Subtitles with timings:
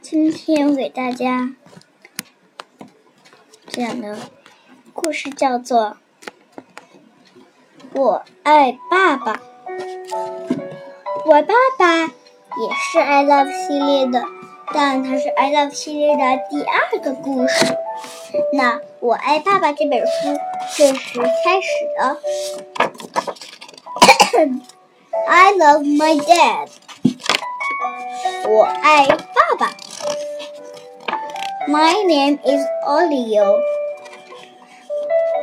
[0.00, 1.54] 今天我给大家
[3.68, 4.18] 讲的
[4.92, 5.96] 故事叫做
[8.00, 9.34] 《我爱爸爸》。
[11.26, 14.24] 我爸爸也是 I Love 系列的，
[14.74, 17.76] 但它是 I Love 系列的第二个故事。
[18.52, 20.40] 那《我爱爸爸》这本书
[20.76, 22.89] 正式开始了。
[25.27, 26.69] I love my dad。
[28.47, 29.71] 我爱爸爸。
[31.67, 33.59] My name is Olio。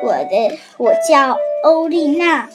[0.02, 2.48] 我的我叫欧丽娜。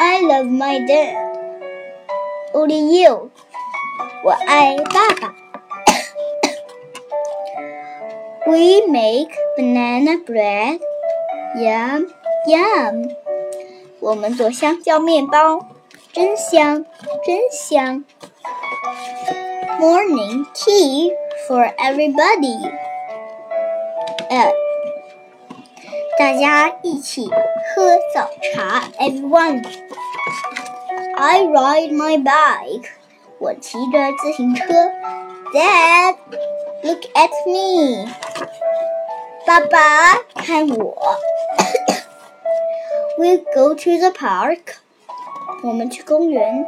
[0.00, 3.30] I love my dad。Only you。
[4.24, 5.34] 我爱爸爸。
[8.46, 10.80] We make banana bread.
[11.56, 12.08] Yum,
[12.46, 13.10] yum.
[14.02, 15.66] 我们做香蕉面包，
[16.12, 16.84] 真香，
[17.24, 18.04] 真香。
[19.80, 21.12] Morning tea
[21.46, 22.70] for everybody.
[24.28, 24.52] 呃，
[26.18, 29.64] 大家一起喝早茶，everyone.
[31.16, 32.88] I ride my bike.
[33.38, 34.64] 我骑着自行车。
[35.54, 36.16] Dad,
[36.82, 38.08] look at me.
[39.46, 40.96] 爸爸，看我。
[43.22, 44.76] We go to the park.
[45.62, 46.66] 我们去公园。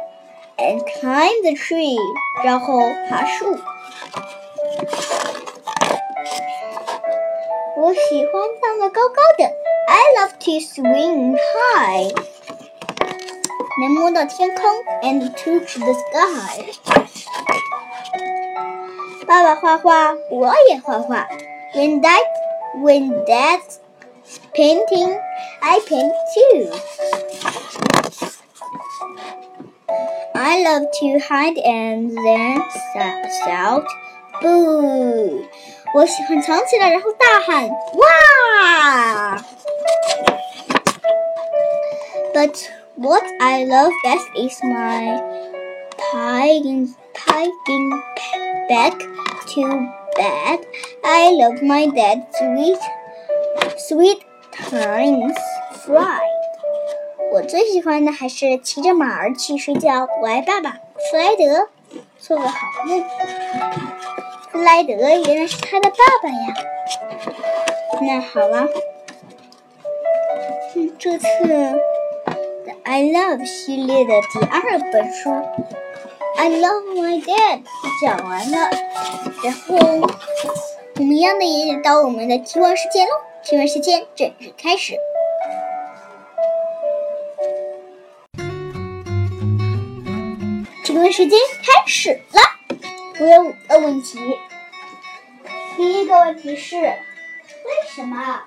[0.57, 1.97] And climb the tree.
[2.43, 3.57] 然后爬树。
[7.77, 9.45] 我喜欢荡得高高的。
[9.87, 11.37] I love to swing
[11.75, 12.13] high.
[13.79, 14.63] 能摸到天空，
[15.01, 16.65] and touch the sky。
[19.25, 21.27] 爸爸画画，我也画画。
[21.73, 22.25] When that
[22.75, 23.79] when that's
[24.53, 25.17] painting,
[25.65, 26.71] I paint too.
[30.33, 32.61] I love to hide and then
[33.45, 33.85] shout,
[34.41, 35.45] "Boo!"
[35.93, 39.37] 我喜欢藏起来，然后大喊哇！
[42.33, 42.55] But
[42.95, 45.21] what I love best is my
[45.97, 48.01] piping, piping
[48.69, 48.97] back
[49.53, 49.61] to
[50.15, 50.59] bed.
[51.03, 52.79] I love my dad sweet,
[53.77, 54.21] sweet
[54.53, 55.37] times
[55.86, 56.20] Fried.
[57.32, 60.08] 我最喜欢的还是骑着马儿去睡觉。
[60.20, 60.70] 我爱爸爸，
[61.10, 61.68] 弗莱德，
[62.18, 63.04] 做个好梦。
[64.50, 66.54] 弗莱德原来是他的爸爸呀。
[68.00, 68.66] 那好了，
[70.74, 71.78] 嗯，这次的
[72.82, 75.30] I Love 系列的第二本书
[76.36, 77.60] 《I Love My Dad》
[78.02, 78.70] 讲完了，
[79.42, 79.76] 然后
[80.96, 83.12] 我们一样的也到我们的提问时间喽。
[83.44, 84.94] 提问时间正式开始。
[90.96, 92.40] 提问时间开始了，
[93.20, 94.18] 我有五个问题。
[95.76, 96.96] 第一个问题是，为
[97.86, 98.44] 什么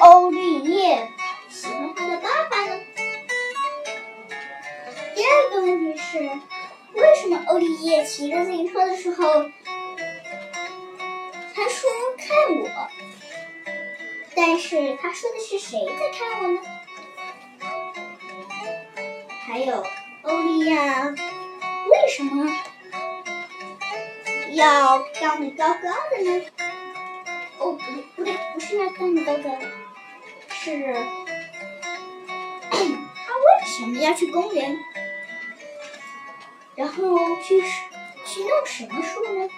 [0.00, 1.08] 欧丽叶
[1.48, 2.80] 喜欢他的爸爸呢？
[5.14, 6.18] 第二个问题是，
[6.94, 9.44] 为什么欧丽叶骑着自行车的时候，
[11.54, 11.88] 他说
[12.18, 12.88] 看我，
[14.34, 16.60] 但是他说的是谁在看我呢？
[19.46, 19.84] 还有
[20.22, 22.50] 欧利亚为什么
[24.52, 26.46] 要荡得高高的呢？
[27.58, 29.60] 哦，不对，不对，不是要荡得高高的，
[30.48, 30.94] 是
[32.70, 34.78] 他为什么要去公园？
[36.76, 37.60] 然后去
[38.24, 39.48] 去弄什么树呢？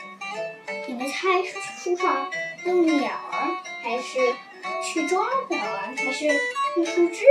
[0.89, 2.31] 你们猜树上
[2.65, 4.35] 弄鸟儿，还是
[4.93, 6.27] 去抓鸟儿，还是
[6.77, 7.25] 弄树枝，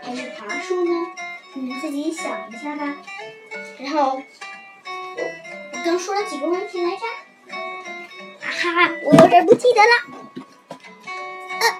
[0.00, 0.90] 还是爬树呢？
[1.52, 2.96] 你们自己想一下吧。
[3.78, 4.22] 然后
[5.16, 7.04] 我刚说了几个问题来着？
[7.52, 9.90] 啊哈，我有点不记得了。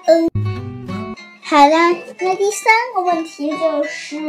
[0.05, 1.77] 嗯嗯，好了，
[2.19, 4.21] 那第三个问题就是。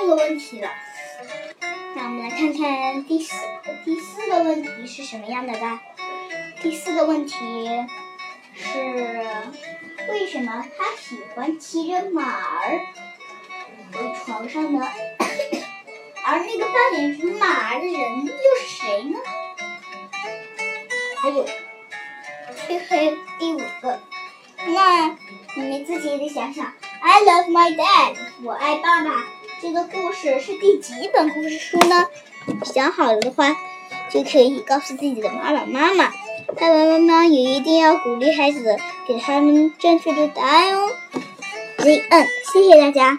[0.00, 0.68] 这个问题了，
[1.94, 3.34] 那我们来看看第四
[3.84, 5.80] 第四个问题是什么样的吧。
[6.64, 7.36] 第四个问题
[8.54, 8.78] 是
[10.08, 12.80] 为什么他喜欢骑着马儿
[13.92, 14.88] 回床上呢？
[16.24, 19.18] 而那个扮演马儿的人又是谁呢？
[21.20, 21.44] 还有，
[22.66, 24.00] 嘿嘿，第五个，
[24.64, 25.18] 那
[25.56, 26.72] 你们自己也得想想。
[27.02, 29.10] I love my dad，我爱爸爸。
[29.60, 32.08] 这个故事是第几本故事书呢？
[32.64, 33.54] 想好了的话，
[34.10, 36.10] 就可以告诉自己的爸爸妈妈。
[36.46, 38.76] 爸爸妈妈也一定要鼓励孩子，
[39.08, 40.90] 给他们正确的答案哦。
[41.78, 43.18] zn 谢谢大家。